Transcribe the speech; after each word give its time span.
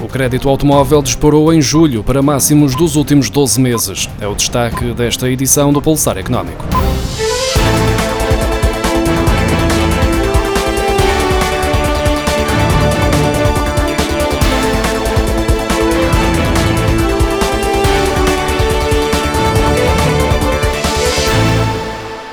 O 0.00 0.08
crédito 0.08 0.48
automóvel 0.48 1.02
disparou 1.02 1.52
em 1.52 1.60
julho 1.60 2.02
para 2.02 2.22
máximos 2.22 2.74
dos 2.74 2.96
últimos 2.96 3.28
12 3.28 3.60
meses. 3.60 4.08
É 4.18 4.26
o 4.26 4.34
destaque 4.34 4.94
desta 4.94 5.28
edição 5.28 5.72
do 5.72 5.82
Pulsar 5.82 6.16
Económico. 6.16 6.64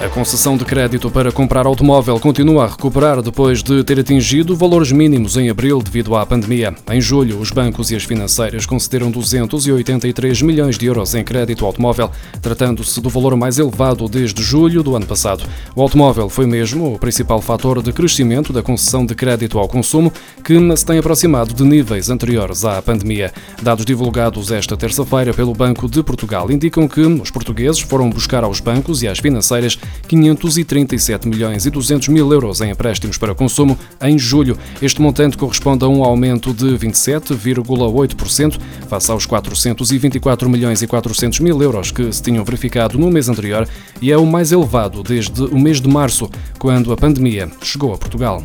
Concessão 0.10 0.56
de 0.58 0.64
crédito 0.64 1.10
para 1.10 1.32
comprar 1.32 1.66
automóvel 1.66 2.20
continua 2.20 2.66
a 2.66 2.68
recuperar 2.68 3.22
depois 3.22 3.64
de 3.64 3.84
ter 3.84 4.00
atingido 4.00 4.56
valores 4.56 4.92
mínimos 4.92 5.38
em 5.38 5.50
abril 5.50 5.82
devido 5.82 6.16
à 6.16 6.26
pandemia. 6.26 6.76
Em 6.92 7.02
julho, 7.02 7.40
os 7.40 7.52
bancos 7.52 7.90
e 7.92 7.96
as 7.96 8.04
financeiras 8.04 8.66
concederam 8.66 9.10
283 9.10 10.42
milhões 10.42 10.78
de 10.78 10.86
euros 10.86 11.16
em 11.16 11.24
crédito 11.24 11.66
automóvel, 11.66 12.12
tratando-se 12.42 13.02
do 13.02 13.10
valor 13.10 13.36
mais 13.36 13.58
elevado 13.58 14.08
desde 14.08 14.44
julho 14.44 14.84
do 14.84 14.96
ano 14.96 15.06
passado. 15.06 15.44
O 15.76 15.82
automóvel 15.82 16.30
foi 16.30 16.46
mesmo 16.46 16.94
o 16.94 17.00
principal 17.00 17.42
fator 17.42 17.82
de 17.82 17.92
crescimento 17.92 18.54
da 18.54 18.62
concessão 18.62 19.06
de 19.06 19.16
crédito 19.16 19.58
ao 19.58 19.68
consumo, 19.68 20.14
que 20.44 20.58
se 20.76 20.86
tem 20.86 21.00
aproximado 21.00 21.54
de 21.54 21.64
níveis 21.64 22.10
anteriores 22.10 22.66
à 22.66 22.82
pandemia. 22.82 23.34
Dados 23.62 23.86
divulgados 23.86 24.52
esta 24.52 24.78
terça-feira 24.78 25.34
pelo 25.34 25.54
Banco 25.54 25.90
de 25.90 26.04
Portugal 26.04 26.52
indicam 26.52 26.88
que 26.88 27.02
os 27.02 27.32
portugueses 27.32 27.80
foram 27.82 28.10
buscar 28.10 28.44
aos 28.44 28.60
bancos 28.60 29.02
e 29.02 29.08
às 29.08 29.20
financeiras 29.20 29.78
537 30.08 31.28
milhões 31.28 31.66
e 31.66 31.70
200 31.70 32.08
mil 32.10 32.32
euros 32.32 32.62
em 32.62 32.72
empréstimos 32.72 33.18
para 33.18 33.34
consumo 33.36 33.78
em 34.02 34.18
julho. 34.18 34.58
Este 34.82 35.02
montante 35.02 35.38
corresponde 35.38 35.84
a 35.84 35.88
um 35.88 36.04
aumento 36.04 36.54
de 36.54 36.66
27,8% 36.78 38.60
face 38.88 39.12
aos 39.12 39.26
424 39.26 40.50
milhões 40.50 40.82
e 40.82 40.88
400 40.88 41.40
mil 41.40 41.62
euros 41.62 41.92
que 41.92 42.12
se 42.12 42.22
tinham 42.22 42.44
verificado 42.44 42.98
no 42.98 43.12
mês 43.12 43.30
anterior 43.30 43.68
e 44.02 44.12
é 44.12 44.18
o 44.18 44.26
mais 44.26 44.52
elevado 44.52 45.04
desde 45.04 45.44
o 45.44 45.58
mês 45.58 45.82
de 45.82 45.88
março, 45.88 46.30
quando 46.60 46.92
a 46.92 46.98
pandemia 46.98 47.50
chegou 47.62 47.94
a 47.94 47.98
Portugal. 47.98 48.44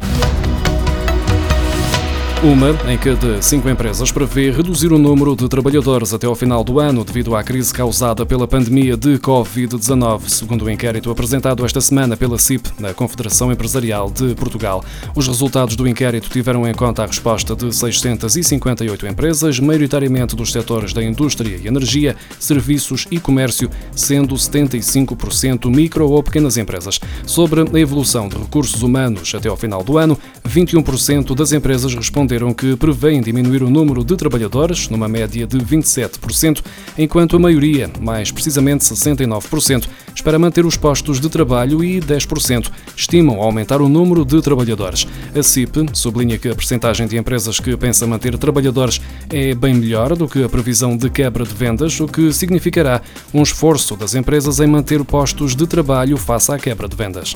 Uma 2.44 2.70
em 2.92 2.98
cada 2.98 3.40
cinco 3.40 3.70
empresas 3.70 4.10
prevê 4.10 4.50
reduzir 4.50 4.92
o 4.92 4.98
número 4.98 5.36
de 5.36 5.48
trabalhadores 5.48 6.12
até 6.12 6.26
ao 6.26 6.34
final 6.34 6.64
do 6.64 6.80
ano 6.80 7.04
devido 7.04 7.36
à 7.36 7.44
crise 7.44 7.72
causada 7.72 8.26
pela 8.26 8.48
pandemia 8.48 8.96
de 8.96 9.16
Covid-19, 9.16 10.28
segundo 10.28 10.62
o 10.62 10.64
um 10.64 10.70
inquérito 10.70 11.08
apresentado 11.08 11.64
esta 11.64 11.80
semana 11.80 12.16
pela 12.16 12.36
CIP, 12.36 12.68
na 12.80 12.92
Confederação 12.92 13.52
Empresarial 13.52 14.10
de 14.10 14.34
Portugal. 14.34 14.84
Os 15.14 15.28
resultados 15.28 15.76
do 15.76 15.86
inquérito 15.86 16.28
tiveram 16.30 16.66
em 16.66 16.74
conta 16.74 17.04
a 17.04 17.06
resposta 17.06 17.54
de 17.54 17.72
658 17.72 19.06
empresas, 19.06 19.60
maioritariamente 19.60 20.34
dos 20.34 20.50
setores 20.50 20.92
da 20.92 21.00
indústria 21.00 21.60
e 21.62 21.68
energia, 21.68 22.16
serviços 22.40 23.06
e 23.08 23.20
comércio, 23.20 23.70
sendo 23.94 24.34
75% 24.34 25.70
micro 25.70 26.10
ou 26.10 26.20
pequenas 26.24 26.56
empresas. 26.56 26.98
Sobre 27.24 27.60
a 27.60 27.78
evolução 27.78 28.28
de 28.28 28.36
recursos 28.36 28.82
humanos 28.82 29.32
até 29.32 29.48
ao 29.48 29.56
final 29.56 29.84
do 29.84 29.96
ano, 29.96 30.18
21% 30.48 31.34
das 31.34 31.52
empresas 31.52 31.94
responderam 31.94 32.52
que 32.52 32.76
prevêem 32.76 33.20
diminuir 33.20 33.62
o 33.62 33.70
número 33.70 34.04
de 34.04 34.16
trabalhadores, 34.16 34.88
numa 34.88 35.08
média 35.08 35.46
de 35.46 35.58
27%, 35.58 36.62
enquanto 36.98 37.36
a 37.36 37.38
maioria, 37.38 37.90
mais 38.00 38.30
precisamente 38.30 38.84
69%, 38.84 39.88
espera 40.14 40.38
manter 40.38 40.66
os 40.66 40.76
postos 40.76 41.20
de 41.20 41.28
trabalho 41.28 41.82
e 41.82 42.00
10% 42.00 42.70
estimam 42.96 43.40
aumentar 43.40 43.80
o 43.80 43.88
número 43.88 44.24
de 44.24 44.40
trabalhadores. 44.42 45.06
A 45.34 45.42
CIP 45.42 45.86
sublinha 45.92 46.38
que 46.38 46.48
a 46.48 46.54
percentagem 46.54 47.06
de 47.06 47.16
empresas 47.16 47.58
que 47.58 47.76
pensa 47.76 48.06
manter 48.06 48.36
trabalhadores 48.36 49.00
é 49.30 49.54
bem 49.54 49.74
melhor 49.74 50.16
do 50.16 50.28
que 50.28 50.42
a 50.42 50.48
previsão 50.48 50.96
de 50.96 51.08
quebra 51.08 51.44
de 51.44 51.54
vendas, 51.54 51.98
o 52.00 52.06
que 52.06 52.32
significará 52.32 53.00
um 53.32 53.42
esforço 53.42 53.96
das 53.96 54.14
empresas 54.14 54.60
em 54.60 54.66
manter 54.66 55.02
postos 55.04 55.54
de 55.54 55.66
trabalho 55.66 56.16
face 56.16 56.52
à 56.52 56.58
quebra 56.58 56.88
de 56.88 56.96
vendas. 56.96 57.34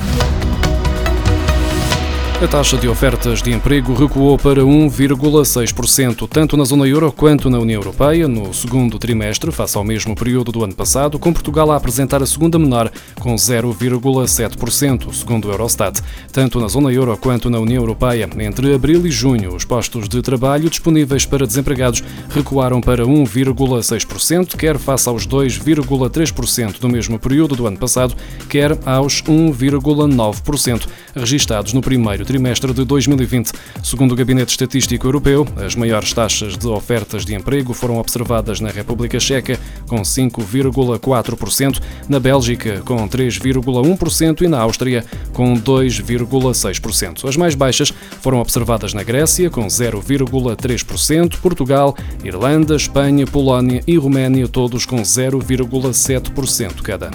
A 2.39 2.47
taxa 2.47 2.77
de 2.77 2.87
ofertas 2.87 3.41
de 3.41 3.51
emprego 3.51 3.95
recuou 3.95 4.37
para 4.37 4.61
1,6%, 4.61 6.29
tanto 6.29 6.55
na 6.55 6.65
zona 6.65 6.87
euro 6.87 7.11
quanto 7.11 7.49
na 7.49 7.59
União 7.59 7.81
Europeia, 7.81 8.29
no 8.29 8.53
segundo 8.53 8.99
trimestre, 8.99 9.51
face 9.51 9.79
ao 9.79 9.83
mesmo 9.83 10.15
período 10.15 10.53
do 10.53 10.63
ano 10.63 10.75
passado, 10.75 11.19
com 11.19 11.33
Portugal 11.33 11.73
a 11.73 11.77
apresentar 11.77 12.23
a 12.23 12.27
segunda 12.27 12.59
menor, 12.59 12.93
com 13.19 13.35
0,7%, 13.35 15.15
segundo 15.15 15.49
o 15.49 15.51
Eurostat. 15.51 16.03
Tanto 16.31 16.61
na 16.61 16.69
zona 16.69 16.93
euro 16.93 17.17
quanto 17.17 17.49
na 17.49 17.59
União 17.59 17.83
Europeia, 17.83 18.29
entre 18.39 18.75
abril 18.75 19.07
e 19.07 19.11
junho, 19.11 19.55
os 19.55 19.65
postos 19.65 20.07
de 20.07 20.21
trabalho 20.21 20.69
disponíveis 20.69 21.25
para 21.25 21.47
desempregados 21.47 22.05
recuaram 22.29 22.83
para 22.83 23.07
1,6%, 23.07 24.57
quer 24.57 24.77
face 24.77 25.09
aos 25.09 25.27
2,3% 25.27 26.81
do 26.81 26.89
mesmo 26.89 27.19
período 27.19 27.57
do 27.57 27.67
ano 27.67 27.79
passado, 27.79 28.15
quer 28.47 28.79
aos 28.85 29.23
1,9% 29.23 30.87
registados 31.15 31.73
no 31.73 31.81
primeiro 31.81 32.26
trimestre 32.27 32.75
de 32.75 32.85
2020. 32.85 33.53
Segundo 33.83 34.13
o 34.13 34.17
Gabinete 34.17 34.51
Estatístico 34.51 35.07
Europeu, 35.07 35.47
as 35.57 35.75
maiores 35.75 36.13
taxas 36.13 36.59
de 36.59 36.67
ofertas 36.67 37.25
de 37.25 37.35
emprego 37.35 37.73
foram 37.73 37.99
observadas 37.99 38.61
na 38.61 38.71
República 38.71 39.19
Checa, 39.19 39.59
com 39.87 40.03
5,4%, 40.03 41.81
na 42.09 42.21
Bélgica, 42.21 42.83
com 42.85 43.09
3,1% 43.09 44.43
e 44.43 44.49
na 44.49 44.59
Áustria, 44.61 45.05
com 45.33 45.55
2,6%. 45.55 47.29
As 47.29 47.37
mais 47.37 47.55
baixas 47.55 47.93
foram 48.21 48.41
observadas 48.41 48.93
na 48.93 49.03
Grécia, 49.03 49.49
com 49.49 49.67
0,3%, 49.67 51.39
Portugal, 51.39 51.97
Irlanda, 52.25 52.77
Espanha, 52.77 53.27
Polónia 53.27 53.83
e 53.87 53.97
Roménia, 53.97 54.49
todos 54.49 54.85
com 54.85 54.97
0,7% 54.97 56.83
cada. 56.83 57.11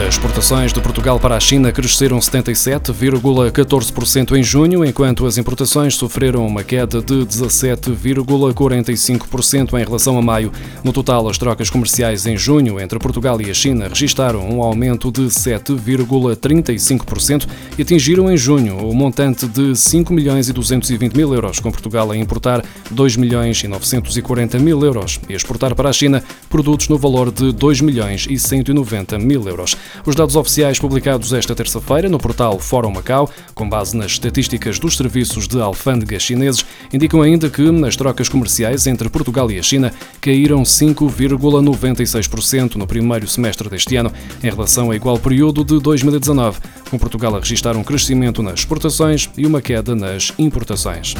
As 0.00 0.14
exportações 0.14 0.72
de 0.72 0.80
Portugal 0.80 1.20
para 1.20 1.36
a 1.36 1.40
China 1.40 1.70
cresceram 1.70 2.18
77,14% 2.18 4.34
em 4.34 4.42
junho, 4.42 4.82
enquanto 4.82 5.26
as 5.26 5.36
importações 5.36 5.94
sofreram 5.94 6.46
uma 6.46 6.64
queda 6.64 7.02
de 7.02 7.16
17,45% 7.26 9.78
em 9.78 9.84
relação 9.84 10.16
a 10.18 10.22
maio. 10.22 10.50
No 10.82 10.90
total, 10.90 11.28
as 11.28 11.36
trocas 11.36 11.68
comerciais 11.68 12.24
em 12.24 12.34
junho 12.36 12.80
entre 12.80 12.98
Portugal 12.98 13.38
e 13.42 13.50
a 13.50 13.54
China 13.54 13.88
registaram 13.88 14.40
um 14.48 14.62
aumento 14.62 15.12
de 15.12 15.26
7,35% 15.26 17.46
e 17.78 17.82
atingiram 17.82 18.32
em 18.32 18.38
junho 18.38 18.78
o 18.78 18.94
montante 18.94 19.46
de 19.46 19.76
5 19.76 20.14
milhões 20.14 20.48
e 20.48 20.54
220 20.54 21.14
mil 21.14 21.34
euros, 21.34 21.60
com 21.60 21.70
Portugal 21.70 22.10
a 22.10 22.16
importar 22.16 22.64
2 22.90 23.16
milhões 23.16 23.62
e 23.62 23.68
940 23.68 24.58
mil 24.58 24.82
euros 24.82 25.20
e 25.28 25.34
exportar 25.34 25.74
para 25.74 25.90
a 25.90 25.92
China 25.92 26.24
produtos 26.48 26.88
no 26.88 26.96
valor 26.96 27.30
de 27.30 27.52
2 27.52 27.82
milhões 27.82 28.26
e 28.28 28.38
190 28.38 29.18
mil 29.18 29.46
euros. 29.46 29.76
Os 30.06 30.14
dados 30.14 30.36
oficiais 30.36 30.78
publicados 30.78 31.32
esta 31.32 31.54
terça-feira 31.54 32.08
no 32.08 32.18
portal 32.18 32.58
Fórum 32.58 32.90
Macau, 32.90 33.30
com 33.54 33.68
base 33.68 33.96
nas 33.96 34.12
estatísticas 34.12 34.78
dos 34.78 34.96
serviços 34.96 35.46
de 35.46 35.60
alfândega 35.60 36.18
chineses, 36.18 36.64
indicam 36.92 37.22
ainda 37.22 37.48
que 37.48 37.62
as 37.86 37.96
trocas 37.96 38.28
comerciais 38.28 38.86
entre 38.86 39.08
Portugal 39.08 39.50
e 39.50 39.58
a 39.58 39.62
China 39.62 39.92
caíram 40.20 40.62
5,96% 40.62 42.76
no 42.76 42.86
primeiro 42.86 43.28
semestre 43.28 43.68
deste 43.68 43.96
ano, 43.96 44.12
em 44.42 44.50
relação 44.50 44.86
ao 44.86 44.94
igual 44.94 45.18
período 45.18 45.64
de 45.64 45.78
2019, 45.80 46.60
com 46.90 46.98
Portugal 46.98 47.36
a 47.36 47.40
registrar 47.40 47.76
um 47.76 47.84
crescimento 47.84 48.42
nas 48.42 48.60
exportações 48.60 49.28
e 49.36 49.46
uma 49.46 49.60
queda 49.60 49.94
nas 49.94 50.32
importações. 50.38 51.14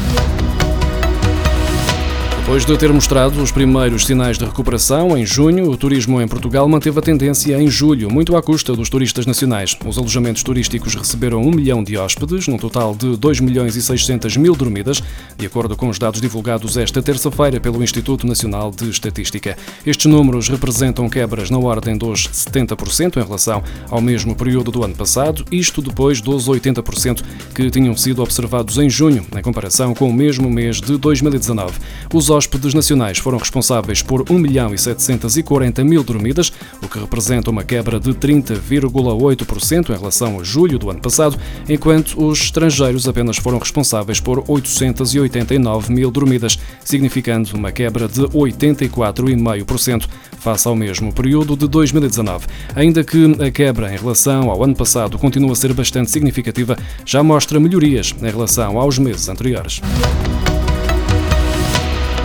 Depois 2.51 2.67
de 2.67 2.77
ter 2.77 2.93
mostrado 2.93 3.41
os 3.41 3.53
primeiros 3.53 4.05
sinais 4.05 4.37
de 4.37 4.45
recuperação 4.45 5.17
em 5.17 5.25
junho, 5.25 5.71
o 5.71 5.77
turismo 5.77 6.21
em 6.21 6.27
Portugal 6.27 6.69
manteve 6.69 6.99
a 6.99 7.01
tendência 7.01 7.57
em 7.57 7.69
julho, 7.69 8.11
muito 8.11 8.37
à 8.37 8.43
custa 8.43 8.75
dos 8.75 8.91
turistas 8.91 9.25
nacionais. 9.25 9.79
Os 9.87 9.97
alojamentos 9.97 10.43
turísticos 10.43 10.97
receberam 10.97 11.41
um 11.43 11.53
milhão 11.53 11.85
de 11.85 11.97
hóspedes, 11.97 12.49
num 12.49 12.59
total 12.59 12.93
de 12.93 13.17
2 13.17 13.39
milhões 13.39 13.77
e 13.77 13.83
600 13.83 14.37
mil 14.37 14.57
dormidas, 14.57 15.01
de 15.39 15.47
acordo 15.47 15.77
com 15.77 15.89
os 15.89 15.97
dados 15.97 16.21
divulgados 16.21 16.77
esta 16.77 17.01
terça-feira 17.01 17.61
pelo 17.61 17.85
Instituto 17.85 18.27
Nacional 18.27 18.73
de 18.73 18.91
Estatística. 18.91 19.57
Estes 19.87 20.07
números 20.07 20.49
representam 20.49 21.09
quebras 21.09 21.51
na 21.51 21.59
ordem 21.59 21.97
dos 21.97 22.27
70% 22.27 23.17
em 23.17 23.25
relação 23.25 23.63
ao 23.89 24.01
mesmo 24.01 24.35
período 24.35 24.73
do 24.73 24.83
ano 24.83 24.97
passado, 24.97 25.45
isto 25.53 25.81
depois 25.81 26.21
dos 26.21 26.49
80% 26.49 27.23
que 27.55 27.71
tinham 27.71 27.97
sido 27.97 28.25
observados 28.25 28.77
em 28.77 28.91
junho, 28.91 29.25
em 29.39 29.41
comparação 29.41 29.95
com 29.95 30.11
o 30.11 30.13
mesmo 30.13 30.51
mês 30.51 30.81
de 30.81 30.97
2019. 30.97 31.79
Os 32.13 32.29
hóspedes 32.41 32.73
nacionais 32.73 33.19
foram 33.19 33.37
responsáveis 33.37 34.01
por 34.01 34.25
1 34.31 34.39
milhão 34.39 34.73
e 34.73 34.79
740 34.79 35.85
mil 35.85 36.03
dormidas, 36.03 36.51
o 36.83 36.89
que 36.89 36.99
representa 36.99 37.51
uma 37.51 37.63
quebra 37.63 38.01
de 38.01 38.15
30,8% 38.15 39.91
em 39.91 39.93
relação 39.93 40.41
a 40.41 40.43
julho 40.43 40.79
do 40.79 40.89
ano 40.89 41.01
passado, 41.01 41.39
enquanto 41.69 42.19
os 42.19 42.41
estrangeiros 42.41 43.07
apenas 43.07 43.37
foram 43.37 43.59
responsáveis 43.59 44.21
por 44.21 44.43
889 44.49 45.93
mil 45.93 46.11
dormidas, 46.11 46.59
significando 46.83 47.55
uma 47.55 47.71
quebra 47.71 48.09
de 48.09 48.23
84,5% 48.23 50.09
face 50.39 50.67
ao 50.67 50.75
mesmo 50.75 51.13
período 51.13 51.55
de 51.55 51.69
2019. 51.69 52.47
Ainda 52.75 53.05
que 53.05 53.37
a 53.39 53.51
quebra 53.51 53.93
em 53.93 53.99
relação 53.99 54.51
ao 54.51 54.65
ano 54.65 54.75
passado 54.75 55.19
continua 55.19 55.53
a 55.53 55.57
ser 55.57 55.75
bastante 55.75 56.11
significativa, 56.11 56.79
já 57.05 57.23
mostra 57.23 57.61
melhorias 57.61 58.15
em 58.19 58.31
relação 58.31 58.79
aos 58.79 58.99
meses 58.99 59.29
anteriores. 59.29 59.83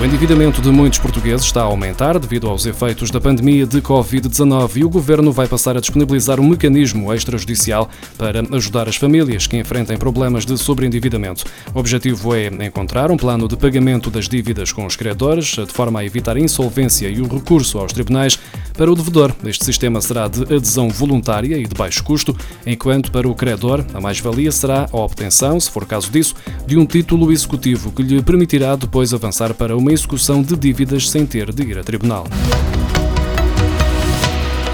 O 0.05 0.07
endividamento 0.07 0.61
de 0.61 0.69
muitos 0.69 0.99
portugueses 0.99 1.47
está 1.47 1.61
a 1.61 1.63
aumentar 1.63 2.19
devido 2.19 2.47
aos 2.47 2.67
efeitos 2.67 3.09
da 3.09 3.19
pandemia 3.19 3.65
de 3.65 3.81
Covid-19 3.81 4.77
e 4.77 4.85
o 4.85 4.89
governo 4.89 5.31
vai 5.31 5.47
passar 5.47 5.75
a 5.75 5.79
disponibilizar 5.79 6.39
um 6.39 6.47
mecanismo 6.47 7.11
extrajudicial 7.11 7.89
para 8.15 8.41
ajudar 8.55 8.87
as 8.87 8.97
famílias 8.97 9.47
que 9.47 9.57
enfrentem 9.57 9.97
problemas 9.97 10.45
de 10.45 10.55
sobreendividamento. 10.59 11.45
O 11.73 11.79
objetivo 11.79 12.35
é 12.35 12.49
encontrar 12.67 13.09
um 13.09 13.17
plano 13.17 13.47
de 13.47 13.57
pagamento 13.57 14.11
das 14.11 14.29
dívidas 14.29 14.71
com 14.71 14.85
os 14.85 14.95
credores, 14.95 15.47
de 15.47 15.73
forma 15.73 16.01
a 16.01 16.05
evitar 16.05 16.37
a 16.37 16.39
insolvência 16.39 17.09
e 17.09 17.19
o 17.19 17.27
recurso 17.27 17.79
aos 17.79 17.91
tribunais. 17.91 18.37
Para 18.77 18.91
o 18.91 18.95
devedor, 18.95 19.33
este 19.45 19.63
sistema 19.63 20.01
será 20.01 20.27
de 20.27 20.41
adesão 20.43 20.89
voluntária 20.89 21.57
e 21.57 21.65
de 21.65 21.73
baixo 21.73 22.03
custo, 22.03 22.35
enquanto 22.65 23.09
para 23.09 23.27
o 23.27 23.33
credor, 23.33 23.85
a 23.93 24.01
mais-valia 24.01 24.51
será 24.51 24.87
a 24.91 24.97
obtenção, 24.97 25.57
se 25.59 25.71
for 25.71 25.85
caso 25.85 26.11
disso, 26.11 26.35
de 26.67 26.77
um 26.77 26.85
título 26.85 27.31
executivo 27.31 27.91
que 27.91 28.03
lhe 28.03 28.21
permitirá 28.21 28.75
depois 28.75 29.13
avançar 29.13 29.53
para 29.53 29.77
uma 29.77 29.93
execução 29.93 30.41
de 30.41 30.57
dívidas 30.57 31.09
sem 31.09 31.25
ter 31.25 31.53
de 31.53 31.63
ir 31.63 31.79
a 31.79 31.83
tribunal. 31.83 32.25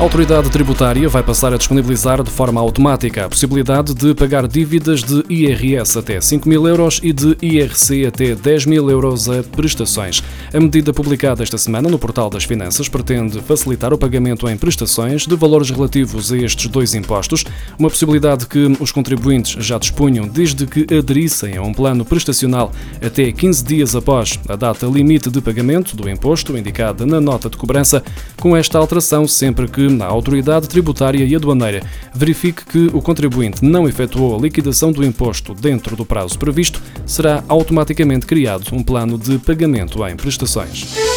A 0.01 0.03
autoridade 0.03 0.49
tributária 0.49 1.07
vai 1.07 1.21
passar 1.21 1.53
a 1.53 1.57
disponibilizar 1.57 2.23
de 2.23 2.31
forma 2.31 2.59
automática 2.59 3.23
a 3.23 3.29
possibilidade 3.29 3.93
de 3.93 4.15
pagar 4.15 4.47
dívidas 4.47 5.03
de 5.03 5.23
IRS 5.29 5.95
até 5.95 6.19
5 6.19 6.49
mil 6.49 6.67
euros 6.67 6.99
e 7.03 7.13
de 7.13 7.37
IRC 7.39 8.07
até 8.07 8.33
10 8.33 8.65
mil 8.65 8.89
euros 8.89 9.29
a 9.29 9.43
prestações. 9.43 10.23
A 10.51 10.59
medida 10.59 10.91
publicada 10.91 11.43
esta 11.43 11.55
semana 11.55 11.87
no 11.87 11.99
Portal 11.99 12.31
das 12.31 12.43
Finanças 12.43 12.89
pretende 12.89 13.39
facilitar 13.41 13.93
o 13.93 13.97
pagamento 13.97 14.49
em 14.49 14.57
prestações 14.57 15.27
de 15.27 15.35
valores 15.35 15.69
relativos 15.69 16.33
a 16.33 16.37
estes 16.37 16.65
dois 16.65 16.95
impostos, 16.95 17.45
uma 17.77 17.87
possibilidade 17.87 18.47
que 18.47 18.75
os 18.79 18.91
contribuintes 18.91 19.63
já 19.63 19.77
dispunham 19.77 20.27
desde 20.27 20.65
que 20.65 20.87
aderissem 20.97 21.57
a 21.57 21.61
um 21.61 21.71
plano 21.71 22.03
prestacional 22.03 22.71
até 23.05 23.31
15 23.31 23.63
dias 23.63 23.95
após 23.95 24.39
a 24.49 24.55
data 24.55 24.87
limite 24.87 25.29
de 25.29 25.41
pagamento 25.41 25.95
do 25.95 26.09
imposto 26.09 26.57
indicada 26.57 27.05
na 27.05 27.21
nota 27.21 27.51
de 27.51 27.57
cobrança. 27.57 28.03
Com 28.39 28.57
esta 28.57 28.79
alteração, 28.79 29.27
sempre 29.27 29.67
que 29.67 29.90
na 29.91 30.05
autoridade 30.05 30.67
tributária 30.67 31.23
e 31.23 31.35
aduaneira 31.35 31.81
verifique 32.13 32.65
que 32.65 32.89
o 32.93 33.01
contribuinte 33.01 33.63
não 33.63 33.87
efetuou 33.87 34.35
a 34.35 34.41
liquidação 34.41 34.91
do 34.91 35.03
imposto 35.03 35.53
dentro 35.53 35.95
do 35.95 36.05
prazo 36.05 36.37
previsto, 36.37 36.81
será 37.05 37.43
automaticamente 37.47 38.25
criado 38.25 38.73
um 38.73 38.83
plano 38.83 39.17
de 39.17 39.37
pagamento 39.37 40.05
em 40.07 40.15
prestações. 40.15 41.10